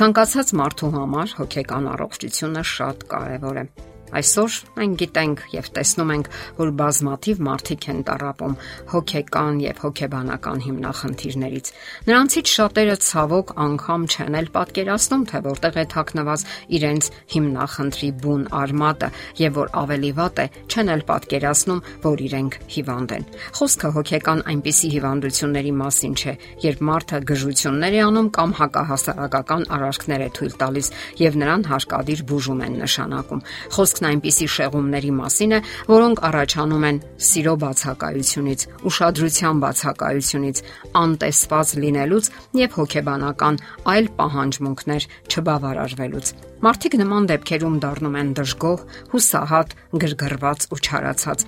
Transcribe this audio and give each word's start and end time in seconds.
Ցանկացած 0.00 0.50
մարդու 0.56 0.88
համար 0.94 1.32
հոգեկան 1.36 1.88
առողջությունը 1.92 2.60
շատ 2.70 3.02
կարևոր 3.10 3.58
է։ 3.60 3.64
Այսօր 4.10 4.54
մենք 4.80 4.96
գիտենք 5.00 5.42
եւ 5.54 5.66
տեսնում 5.76 6.10
ենք, 6.14 6.28
որ 6.58 6.70
բազմաթիվ 6.80 7.40
մարդիկ 7.46 7.84
են 7.90 8.00
տարապում 8.10 8.54
հոգեկան 8.90 9.60
եւ 9.64 9.82
հոգեբանական 9.84 10.62
հիմնախնդիրներից։ 10.66 11.70
Նրանցից 12.10 12.50
շատերը 12.50 12.96
ցավոք 13.06 13.52
անգամ 13.64 14.06
չեն 14.10 14.38
էլ 14.40 14.48
պատկերացնում, 14.56 15.24
թե 15.30 15.40
որտեղ 15.46 15.78
է 15.80 15.84
թաքնված 15.94 16.44
իրենց 16.80 17.10
հիմնախնդրի 17.34 18.10
բուն 18.20 18.44
արմատը 18.60 19.10
եւ 19.40 19.60
որ 19.60 19.72
ավելի 19.80 20.12
վատ 20.20 20.40
է, 20.40 20.46
չեն 20.70 20.90
էլ 20.90 21.04
պատկերացնում, 21.10 21.84
որ 22.04 22.24
իրենք 22.26 22.58
հիվանդ 22.74 23.14
են։ 23.20 23.24
Խոսքը 23.60 23.92
հոգեկան 23.94 24.44
այնպիսի 24.50 24.90
հիվանդությունների 24.90 25.72
մասին 25.80 26.14
չէ, 26.20 26.34
երբ 26.66 26.84
մարդը 26.90 27.20
գժություններ 27.30 27.94
է 28.00 28.02
անում 28.10 28.30
կամ 28.40 28.54
հակահասարակական 28.60 29.64
արարքներ 29.76 30.24
է 30.26 30.30
թույլ 30.40 30.54
տալիս 30.60 30.92
եւ 31.20 31.38
նրան 31.40 31.66
հարկադիր 31.70 32.24
բուժում 32.30 32.62
են 32.66 32.78
նշանակում։ 32.80 33.44
Խոսք 33.76 33.99
խոսքն 34.00 34.08
այնպիսի 34.08 34.46
շեղումների 34.48 35.10
մասին 35.12 35.52
է, 35.52 35.58
որոնք 35.90 36.20
առաջանում 36.24 36.84
են 36.88 36.98
սիրո 37.20 37.54
բացակայությունից, 37.60 38.60
ուշադրության 38.88 39.60
բացակայությունից, 39.60 40.56
անտեսված 41.00 41.68
լինելուց 41.84 42.24
եւ 42.60 42.70
հոգեբանական 42.80 43.60
այլ 43.92 44.06
պահանջմունքներ 44.20 45.02
չբավարարվելուց։ 45.30 46.26
Մարդիկ 46.64 46.94
նման 47.00 47.28
դեպքերում 47.30 47.76
դառնում 47.84 48.18
են 48.20 48.32
դժգոհ, 48.40 48.80
հուսահատ, 49.12 49.68
գրգռված 50.00 50.60
ու 50.70 50.80
չարացած։ 50.80 51.38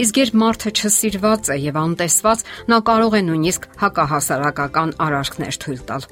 Իսկ 0.00 0.18
երբ 0.20 0.34
մարդը 0.40 0.70
չսիրված 0.70 1.50
է 1.50 1.56
եւ 1.66 1.76
անտեսված, 1.80 2.44
նա 2.70 2.78
կարող 2.86 3.18
է 3.18 3.22
նույնիսկ 3.26 3.66
հակահասարակական 3.82 4.96
արարքներ 5.06 5.58
թույլ 5.60 5.82
տալ։ 5.90 6.06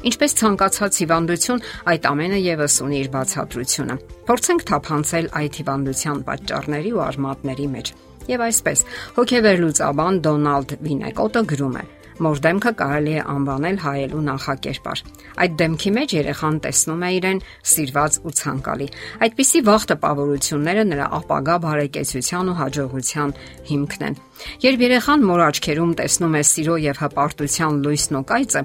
Ինչպես 0.00 0.34
ցանկացած 0.40 0.98
հիվանդություն, 1.02 1.62
այդ 1.92 2.06
ամենը 2.08 2.38
եւս 2.40 2.76
ունի 2.86 2.98
իր 3.04 3.08
բացատրությունը։ 3.12 3.96
Փորձենք 4.30 4.62
թափանցել 4.70 5.26
այդ 5.40 5.58
հիվանդության 5.60 6.22
պատճառների 6.30 6.92
ու 6.96 7.02
արմատների 7.04 7.66
մեջ։ 7.76 7.92
Եվ 8.30 8.44
այսպես, 8.48 8.84
հոգեվեր 9.20 9.60
լուծաբան 9.60 10.20
Դոնալդ 10.24 10.76
Վինեկոտը 10.86 11.42
գրում 11.52 11.76
է. 11.80 11.84
Մոր 12.20 12.40
դեմքը 12.44 12.70
կարելի 12.76 13.12
է 13.16 13.20
անվանել 13.32 13.76
հայելու 13.80 14.22
նախակերպար։ 14.26 15.02
Այդ 15.40 15.52
դեմքի 15.60 15.92
մեջ 15.96 16.10
երեխան 16.16 16.56
տեսնում 16.66 17.04
է 17.06 17.10
իրեն 17.16 17.38
սիրված 17.70 18.18
ու 18.20 18.34
ցանկալի։ 18.40 18.88
Այդպիսի 19.24 19.62
վաղ 19.68 19.86
տպավորությունները 19.92 20.84
նրա 20.90 21.06
ապագա 21.20 21.56
բարեկեցության 21.64 22.50
ու 22.52 22.58
հաջողության 22.60 23.32
հիմքն 23.70 24.04
են։ 24.10 24.20
Երբ 24.68 24.84
երեխան 24.84 25.24
մոր 25.30 25.44
աչքերում 25.48 25.96
տեսնում 26.00 26.36
է 26.36 26.44
սիրո 26.50 26.76
եւ 26.90 27.00
հպարտության 27.00 27.80
լույսն 27.88 28.20
ու 28.20 28.24
կայծը, 28.30 28.62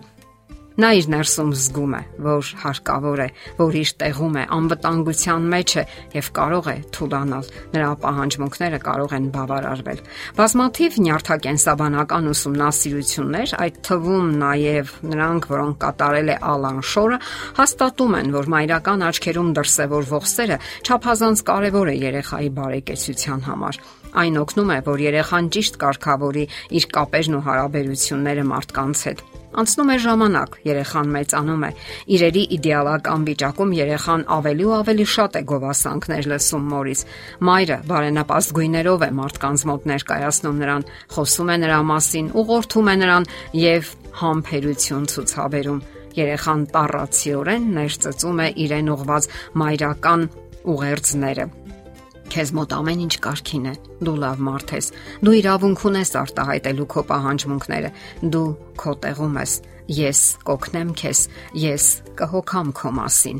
Նա 0.75 0.89
իր 0.99 1.05
ներսում 1.07 1.51
զգում 1.55 1.93
է, 1.95 1.99
որ 2.19 2.47
հարկավոր 2.59 3.19
է, 3.23 3.27
որ 3.55 3.75
իր 3.79 3.91
տեղում 4.01 4.33
է, 4.35 4.41
անվտանգության 4.55 5.45
մեջ 5.53 5.75
է 5.79 5.83
եւ 6.17 6.27
կարող 6.35 6.65
է 6.67 6.73
թուլանալ։ 6.97 7.45
Նրա 7.75 7.91
պահանջմունքները 8.03 8.79
կարող 8.83 9.13
են 9.15 9.29
բավարարվել։ 9.35 10.01
Բազմաթիվ 10.35 10.97
նյարդակենսաբանական 11.05 12.27
ուսումնասիրություններ, 12.33 13.53
այդ 13.63 13.79
թվում 13.87 14.27
նաեւ 14.43 14.91
նրանք, 15.15 15.47
որոնք 15.55 15.79
կատարել 15.85 16.33
է 16.35 16.37
Ալան 16.51 16.83
Շորը, 16.91 17.21
հաստատում 17.55 18.19
են, 18.19 18.35
որ 18.35 18.51
մայրական 18.55 19.07
աչքերում 19.07 19.53
դրսևորվող 19.55 20.27
սերը 20.35 20.59
չափազանց 20.83 21.45
կարևոր 21.55 21.93
է 21.93 21.95
երեխայի 22.03 22.51
բարեկեցության 22.59 23.47
համար։ 23.47 23.81
Այն 24.15 24.43
օգնում 24.43 24.75
է, 24.75 24.77
որ 24.91 25.07
երեխան 25.07 25.49
ճիշտ 25.55 25.79
կարգավորի 25.85 26.45
իր 26.79 26.91
կապերն 26.99 27.39
ու 27.39 27.43
հարաբերությունները 27.47 28.47
մարդկանց 28.51 29.07
հետ 29.09 29.25
Անցնում 29.55 29.91
է 29.93 29.95
ժամանակ, 30.03 30.55
երեխան 30.67 31.11
մեծանում 31.15 31.63
է։ 31.63 31.69
Իրերի 32.15 32.43
իդեալական 32.55 33.25
վիճակում 33.29 33.73
երեխան 33.77 34.25
ավելի 34.35 34.65
ու 34.67 34.73
ավելի 34.75 35.05
շատ 35.15 35.37
է 35.39 35.41
գովասանքներ 35.51 36.29
լսում 36.31 36.65
մորից։ 36.75 37.03
Մայրը 37.47 37.77
բարենապաստ 37.91 38.55
գույներով 38.59 39.05
է 39.05 39.09
մարդկանց 39.19 39.65
մոտ 39.71 39.89
ներկայացնում 39.95 40.59
նրան, 40.65 40.87
խոսում 41.15 41.51
է 41.55 41.57
նրա 41.63 41.79
մասին, 41.95 42.31
ուղղորդում 42.35 42.89
է 42.91 42.95
նրան 43.05 43.29
եւ 43.63 43.91
համբերություն 44.19 45.09
ցուցաբերում։ 45.15 45.83
Երեխան 46.15 46.61
տառացիորեն 46.75 47.69
ներծծում 47.75 48.41
է 48.45 48.49
իրեն 48.65 48.91
ուղված 48.95 49.29
մայրական 49.63 50.27
ուղերձները 50.75 51.64
Քեզ 52.35 52.49
մոտ 52.51 52.73
ամեն 52.75 53.03
ինչ 53.05 53.15
կարքին 53.23 53.67
է։ 53.69 53.73
Դու 54.03 54.13
լավ 54.19 54.39
մարդ 54.43 54.71
ես։ 54.75 54.87
Դու 55.23 55.35
իրավունք 55.39 55.83
ունես 55.87 56.09
արտահայտելու 56.19 56.87
քո 56.91 57.03
պահանջմունքները։ 57.11 57.91
Դու 58.35 58.47
քո 58.81 58.95
տեղում 59.05 59.37
ես։ 59.39 59.53
Ես 59.95 60.23
կօգնեմ 60.49 60.89
քեզ։ 60.99 61.21
Ես 61.63 61.85
կհոգամ 62.19 62.73
քո 62.75 62.91
մասին։ 62.99 63.39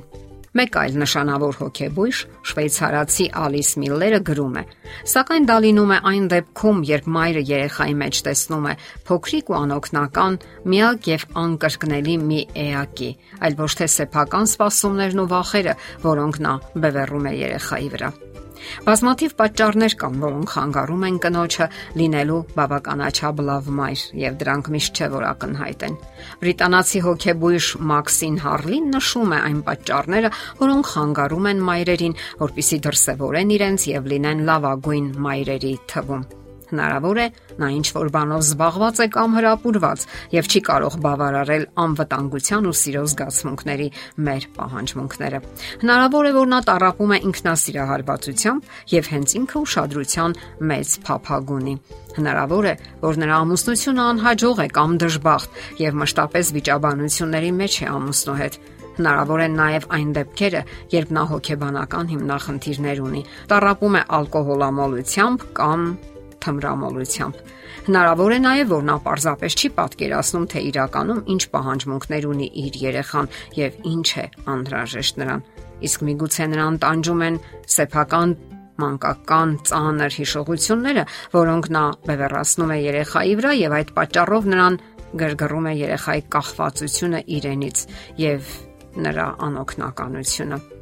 Մեկ 0.55 0.78
այլ 0.79 0.94
նշանավոր 1.01 1.57
հոգեբույժ 1.59 2.19
շվեյցարացի 2.47 3.25
Ալիս 3.44 3.72
Միլլերը 3.81 4.19
գրում 4.29 4.53
է. 4.55 4.63
Սակայն 5.11 5.47
դա 5.50 5.57
լինում 5.66 5.91
է 5.91 5.97
այն 6.11 6.29
դեպքում, 6.31 6.79
երբ 6.88 7.09
մայրը 7.17 7.44
երեխայի 7.50 7.97
մեջ 8.00 8.22
տեսնում 8.29 8.69
է 8.72 8.75
փոքրիկ 9.09 9.51
ու 9.51 9.57
անօքնական, 9.59 10.39
միակ 10.72 11.09
եւ 11.11 11.28
անկրկնելի 11.44 12.16
մի 12.31 12.39
էակի, 12.63 13.11
այլ 13.44 13.59
ոչ 13.59 13.72
թե 13.81 13.89
սեփական 14.00 14.47
սպասումներն 14.55 15.25
ու 15.25 15.29
վախերը, 15.35 15.75
որոնք 16.07 16.41
նա 16.47 16.55
բևեռում 16.79 17.28
է 17.28 17.35
երեխայի 17.41 17.91
վրա։ 17.97 18.16
Բազմաթիվ 18.85 19.35
պատճառներ 19.41 19.95
կան, 20.01 20.19
որոնք 20.25 20.53
խանգարում 20.55 21.05
են 21.09 21.17
կնոջը 21.25 21.67
լինելու 22.01 22.39
բավականաչափ 22.55 23.41
լավ 23.49 23.69
մայր, 23.79 24.05
եւ 24.21 24.39
դրանք 24.43 24.71
միշտ 24.75 25.01
չէ 25.01 25.09
որ 25.16 25.27
ակնհայտ 25.31 25.85
են։ 25.89 25.99
Բրիտանացի 26.45 27.03
հոգեբույժ 27.07 27.67
Մաքսին 27.91 28.39
Հարլին 28.45 28.88
նշում 28.95 29.35
է 29.35 29.41
այն 29.49 29.59
պատճառները, 29.69 30.33
որոնք 30.63 30.89
խանգարում 30.95 31.51
են 31.51 31.67
մայրերին, 31.71 32.17
որpիսի 32.45 32.81
դրսևորեն 32.88 33.53
իրենց 33.59 33.91
եւ 33.95 34.09
լինեն 34.16 34.49
լավագույն 34.49 35.13
մայրերի 35.27 35.75
թվում։ 35.91 36.44
Հնարավոր 36.72 37.20
է 37.22 37.28
նա 37.62 37.70
ինչ 37.76 37.88
որ 37.96 38.09
բանով 38.16 38.42
զբաղված 38.46 39.02
է 39.06 39.08
կամ 39.16 39.36
հրապուրված 39.38 40.06
եւ 40.36 40.50
չի 40.50 40.62
կարող 40.70 40.98
բավարարել 41.06 41.66
անվտանգության 41.86 42.70
ու 42.70 42.76
սիրո 42.81 43.03
զգացմունքների 43.12 43.88
մեր 44.26 44.48
պահանջմունքները։ 44.56 45.42
Հնարավոր 45.86 46.26
է 46.26 46.31
որ 46.36 46.48
նա 46.56 46.59
տարապում 46.70 47.14
է 47.16 47.20
ինքնասիրահարվածությամբ 47.30 48.72
եւ 48.96 49.12
հենց 49.16 49.36
ինքը 49.40 49.58
ուշադրության 49.66 50.38
մեծ 50.72 50.96
փափագ 51.06 51.53
ունի։ 51.56 51.76
Հնարավոր 52.16 52.66
է, 52.66 52.74
որ 53.03 53.18
նրա 53.22 53.38
ամուսնությունը 53.44 54.03
անհաջող 54.16 54.59
է 54.64 54.68
կամ 54.76 54.92
դժբախտ 55.03 55.59
եւ 55.84 55.97
մշտապես 56.00 56.52
վիճաբանությունների 56.56 57.52
մեջ 57.59 57.74
է 57.76 57.90
ամուսնու 57.92 58.38
հետ։ 58.40 58.58
Հնարավոր 58.96 59.42
են 59.44 59.56
նաև 59.59 59.88
այն 59.97 60.12
դեպքերը, 60.16 60.62
երբ 60.96 61.09
նա 61.16 61.24
հոգեբանական 61.32 62.12
հիմնախնդիրներ 62.14 63.02
ունի, 63.03 63.24
տարապում 63.52 63.97
է 64.00 64.03
ալկոհոլամոլությամբ 64.20 65.47
կամ 65.59 65.82
թմրամոլությամբ։ 66.45 67.44
Հնարավոր 67.85 68.33
է 68.35 68.39
նաև, 68.45 68.72
որ 68.72 68.83
նա 68.89 68.95
պարզապես 69.06 69.56
չի 69.59 69.69
պատկերացնում, 69.75 70.45
թե 70.53 70.63
իրականում 70.69 71.22
ինչ 71.35 71.41
պահանջմունքներ 71.53 72.28
ունի 72.31 72.47
իր 72.66 72.79
երեխան 72.85 73.29
եւ 73.59 73.79
ինչ 73.91 74.09
է 74.16 74.25
անհրաժեշտ 74.55 75.22
նրան։ 75.22 75.45
Իսկ 75.85 76.05
միգուցե 76.09 76.45
նրան 76.55 76.78
տանջում 76.85 77.23
են 77.25 77.39
սեփական 77.75 78.35
մանկական 78.81 79.55
ծանր 79.69 80.17
հիշողությունները, 80.19 81.03
որոնք 81.35 81.69
նա 81.75 81.84
բևեռացնում 82.09 82.73
է 82.75 82.79
երեխայի 82.85 83.35
վրա 83.39 83.51
եւ 83.61 83.75
այդ 83.79 83.94
պատճառով 84.00 84.50
նրան 84.55 84.79
գրգռում 85.22 85.69
է 85.72 85.75
երեխայի 85.79 86.23
կախվածությունը 86.35 87.22
իրենից 87.39 87.85
եւ 88.25 88.55
նրա 89.05 89.28
անօքնականությունը։ 89.47 90.75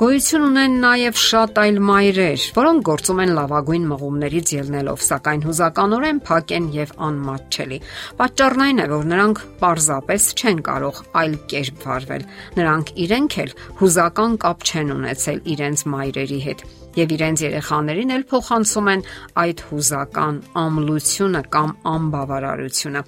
Գոյություն 0.00 0.46
ունեն 0.46 0.76
նաև 0.82 1.20
շատ 1.22 1.60
այլ 1.62 1.80
մայրեր, 1.88 2.46
որոնք 2.56 2.86
գործում 2.88 3.20
են 3.24 3.32
լավագույն 3.36 3.86
մղումներից 3.92 4.52
ելնելով, 4.56 5.04
սակայն 5.06 5.44
հուզականորեն 5.46 6.22
փակ 6.28 6.54
են 6.56 6.70
եւ 6.76 6.94
անմատչելի։ 7.08 7.78
Պատճառն 8.20 8.64
այն 8.66 8.82
է, 8.84 8.88
որ 8.94 9.06
նրանք 9.12 9.44
պարզապես 9.62 10.30
չեն 10.36 10.64
կարող 10.70 11.02
այլ 11.22 11.36
կերպ 11.52 11.86
վարվել։ 11.86 12.26
Նրանք 12.60 12.96
իրենք 13.06 13.38
էլ 13.46 13.54
հուզական 13.82 14.40
կապ 14.46 14.66
չեն 14.66 14.96
ունեցել 14.96 15.38
իրենց 15.56 15.86
մայրերի 15.96 16.40
հետ 16.46 16.66
եւ 16.96 17.12
իրենց 17.16 17.44
երեխաներին 17.44 18.14
էլ 18.16 18.26
փոխանցում 18.30 18.90
են 18.94 19.06
այդ 19.44 19.62
հուզական 19.70 20.42
ամլությունը 20.64 21.42
կամ 21.56 21.76
անբավարարությունը 21.92 23.02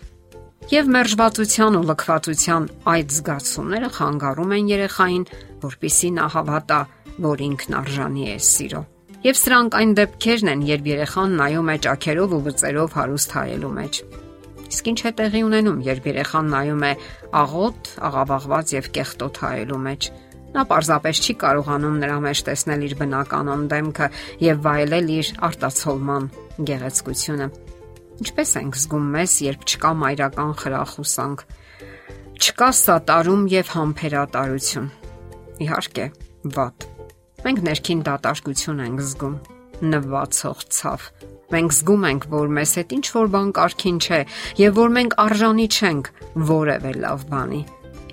եւ 0.68 0.88
մերժվածության 0.92 1.76
ու 1.78 1.86
լքվածության 1.88 2.64
այդ 2.92 3.12
զգացումները 3.16 3.88
խանգարում 3.94 4.50
են 4.56 4.66
երեխային, 4.68 5.22
որpիսի 5.62 6.10
նա 6.18 6.26
հավատա, 6.34 6.80
որ 7.24 7.42
ինքն 7.46 7.76
արժանի 7.78 8.26
է 8.28 8.34
սիրո։ 8.48 8.82
Եվ 9.24 9.38
սրանք 9.40 9.78
այն 9.78 9.94
դեպքերն 9.98 10.50
են, 10.52 10.64
երբ 10.68 10.90
երեխան 10.92 11.32
նայում 11.40 11.70
է 11.72 11.76
ճաքերով 11.88 12.34
ու 12.36 12.42
վծերով 12.48 12.96
հարուստ 12.98 13.32
հայելու 13.38 13.70
մեջ։ 13.78 14.00
Իսկ 14.68 14.90
ինչ 14.92 15.00
է 15.08 15.12
տեղի 15.18 15.42
ունենում, 15.48 15.78
երբ 15.88 16.08
երեխան 16.12 16.52
նայում 16.52 16.84
է 16.84 16.92
աղոտ, 17.40 17.90
աղավաղված 18.08 18.74
եւ 18.76 18.90
կեղտոտ 18.98 19.40
հայելու 19.48 19.80
մեջ։ 19.88 20.10
Նա 20.48 20.66
պարզապես 20.68 21.22
չի 21.24 21.34
կարողանում 21.48 21.96
նրա 22.04 22.20
մեջ 22.28 22.44
տեսնել 22.48 22.84
իր 22.88 22.94
բնականon 23.00 23.64
դեմքը 23.72 24.10
եւ 24.44 24.62
վայելել 24.68 25.10
իր 25.16 25.32
արտացոլման 25.48 26.30
գեղեցկությունը։ 26.68 27.48
Ինչպես 28.18 28.52
ենք 28.58 28.78
զգում 28.82 29.08
մեզ, 29.14 29.32
երբ 29.46 29.64
չկա 29.68 29.90
մայրական 30.02 30.52
խրախուսանք։ 30.58 31.44
Չկա 32.38 32.70
սատարում 32.78 33.44
եւ 33.52 33.70
համբերատարություն։ 33.76 34.88
Իհարկե, 35.62 36.06
վատ։ 36.58 36.86
Մենք 37.46 37.62
ներքին 37.68 38.02
դատարկություն 38.08 38.82
ենք 38.88 39.02
զգում, 39.06 39.36
նվացող 39.94 40.66
ցավ։ 40.78 41.06
Մենք 41.54 41.74
զգում 41.78 42.06
ենք, 42.08 42.28
որ 42.34 42.52
մեզ 42.58 42.72
հետ 42.78 42.94
ինչ 42.98 43.06
որ 43.14 43.32
բան 43.38 43.50
կարքին 43.56 43.98
չէ 44.02 44.20
եւ 44.58 44.78
որ 44.82 44.92
մենք 44.98 45.14
արժանի 45.22 45.66
չենք 45.78 46.10
որևէ 46.50 46.92
լավ 47.06 47.24
բանի։ 47.30 47.62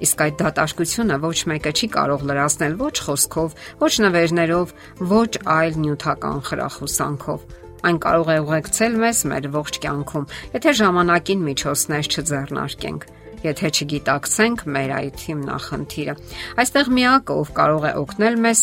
Իսկ 0.06 0.24
այդ 0.25 0.40
դատարկությունը 0.46 1.18
ոչ 1.25 1.38
մեկը 1.50 1.72
չի 1.75 1.88
կարող 1.98 2.25
լրացնել 2.30 2.74
ոչ 2.86 2.96
խոսքով, 3.06 3.60
ոչ 3.81 3.94
նվերներով, 4.06 4.74
ոչ 5.12 5.31
այլ 5.56 5.78
նյութական 5.86 6.42
խրախուսանքով։ 6.50 7.65
Այն 7.86 8.00
կարող 8.06 8.32
է 8.34 8.38
ուղեկցել 8.46 8.96
մեզ 9.06 9.20
մեր 9.30 9.50
ողջ 9.56 9.78
կյանքում, 9.86 10.26
եթե 10.56 10.72
ժամանակին 10.80 11.46
միջոցներ 11.50 12.10
չձեռնարկենք 12.16 13.06
եթե 13.46 13.70
չգիտակցենք 13.78 14.64
մեր 14.74 14.94
այդ 14.96 15.24
հիմնախնդիրը։ 15.26 16.16
Այստեղ 16.64 16.90
միակը, 16.98 17.36
ով 17.44 17.52
կարող 17.60 17.86
է 17.86 17.92
օգնել 18.02 18.40
մեզ, 18.46 18.62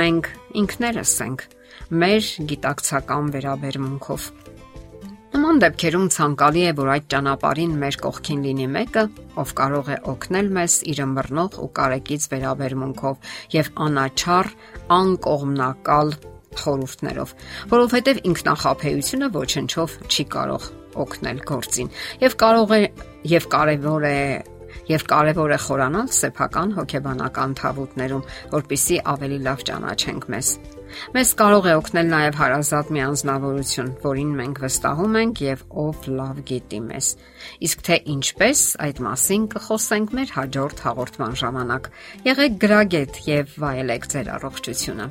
մենք 0.00 0.30
ինքներս 0.64 1.14
ենք 1.24 1.44
մեր 2.04 2.30
գիտակցական 2.50 3.30
վերաբերմունքով։ 3.34 4.28
Նման 5.34 5.58
դեպքերում 5.64 6.04
ցանկալի 6.14 6.60
է, 6.62 6.72
որ 6.78 6.90
այդ 6.94 7.06
ճանապարհին 7.10 7.72
մեր 7.80 7.96
կողքին 8.04 8.44
լինի 8.44 8.68
մեկը, 8.74 9.02
ով 9.42 9.54
կարող 9.60 9.88
է 9.90 9.96
օգնել 10.12 10.50
մեզ 10.58 10.76
իր 10.94 11.00
ըմբռնող 11.04 11.58
ու 11.64 11.70
կարեկից 11.78 12.28
վերաբերմունքով 12.34 13.34
եւ 13.58 13.70
անաչառ, 13.84 14.52
անկողմնակալ 14.94 16.14
խորհուրդներով, 16.62 17.34
որովհետև 17.74 18.24
ինքնախապեյությունը 18.30 19.30
ոչնչով 19.34 19.98
չի 20.08 20.26
կարող 20.34 20.72
օգնել 21.04 21.44
գործին 21.50 21.94
եւ 22.22 22.36
կարող 22.44 22.74
է 22.74 22.82
եւ 23.34 23.48
կարեւոր 23.54 24.08
է 24.10 24.18
եւ 24.88 25.04
կարեւոր 25.08 25.54
է 25.54 25.58
խորանալ 25.64 26.08
սեփական 26.12 26.72
հոգեբանական 26.76 27.52
թավուտներում, 27.60 28.24
որpիսի 28.52 28.98
ավելի 29.14 29.38
լավ 29.46 29.62
ճանաչենք 29.70 30.26
մեզ։ 30.34 30.50
Մեզ 31.14 31.30
կարող 31.40 31.68
է 31.70 31.74
օգնել 31.78 32.10
նաև 32.12 32.36
հարազատ 32.38 32.90
մի 32.94 33.02
անznավորություն, 33.04 33.92
որին 34.04 34.34
մենք 34.40 34.60
վստահում 34.64 35.16
ենք 35.22 35.42
եւ 35.44 35.64
ով 35.84 36.08
լավ 36.20 36.42
գիտի 36.50 36.80
մեզ։ 36.90 37.08
Իսկ 37.68 37.86
թե 37.88 37.98
ինչպես 38.14 38.66
այդ 38.88 39.00
մասին 39.08 39.48
կխոսենք 39.54 40.14
մեր 40.20 40.34
հաջորդ 40.38 40.84
հաղորդման 40.88 41.40
ժամանակ։ 41.42 41.90
Եղեք 42.30 42.60
գրագետ 42.66 43.24
եւ 43.30 43.58
վայելեք 43.64 44.12
ձեր 44.14 44.30
առողջությունը։ 44.38 45.10